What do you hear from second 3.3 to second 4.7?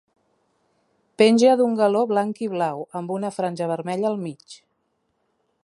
franja vermella al mig.